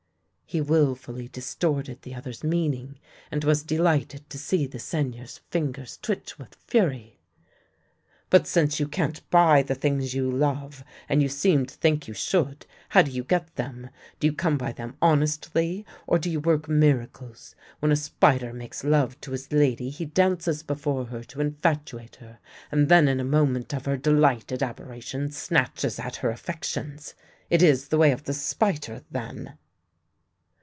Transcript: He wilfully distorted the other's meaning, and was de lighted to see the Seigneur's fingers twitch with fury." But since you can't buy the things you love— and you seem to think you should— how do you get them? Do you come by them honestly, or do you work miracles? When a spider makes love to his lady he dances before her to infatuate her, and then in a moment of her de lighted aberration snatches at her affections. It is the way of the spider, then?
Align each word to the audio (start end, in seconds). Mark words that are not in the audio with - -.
He 0.53 0.59
wilfully 0.59 1.29
distorted 1.29 2.01
the 2.01 2.13
other's 2.13 2.43
meaning, 2.43 2.99
and 3.31 3.41
was 3.45 3.63
de 3.63 3.77
lighted 3.77 4.29
to 4.29 4.37
see 4.37 4.67
the 4.67 4.79
Seigneur's 4.79 5.39
fingers 5.49 5.97
twitch 6.01 6.37
with 6.37 6.55
fury." 6.67 7.21
But 8.29 8.45
since 8.47 8.77
you 8.77 8.85
can't 8.89 9.21
buy 9.29 9.61
the 9.63 9.75
things 9.75 10.13
you 10.13 10.29
love— 10.29 10.83
and 11.07 11.23
you 11.23 11.29
seem 11.29 11.65
to 11.67 11.75
think 11.75 12.05
you 12.05 12.13
should— 12.13 12.65
how 12.89 13.03
do 13.03 13.11
you 13.11 13.23
get 13.23 13.55
them? 13.55 13.91
Do 14.19 14.27
you 14.27 14.33
come 14.33 14.57
by 14.57 14.73
them 14.73 14.97
honestly, 15.01 15.85
or 16.05 16.19
do 16.19 16.29
you 16.29 16.41
work 16.41 16.67
miracles? 16.67 17.55
When 17.79 17.93
a 17.93 17.95
spider 17.95 18.51
makes 18.51 18.83
love 18.83 19.21
to 19.21 19.31
his 19.31 19.53
lady 19.53 19.89
he 19.89 20.03
dances 20.03 20.63
before 20.63 21.05
her 21.05 21.23
to 21.23 21.39
infatuate 21.39 22.17
her, 22.17 22.39
and 22.73 22.89
then 22.89 23.07
in 23.07 23.21
a 23.21 23.23
moment 23.23 23.73
of 23.73 23.85
her 23.85 23.95
de 23.95 24.11
lighted 24.11 24.61
aberration 24.61 25.31
snatches 25.31 25.97
at 25.97 26.17
her 26.17 26.29
affections. 26.29 27.13
It 27.49 27.63
is 27.63 27.87
the 27.87 27.97
way 27.97 28.11
of 28.11 28.25
the 28.25 28.33
spider, 28.33 29.03
then? 29.09 29.57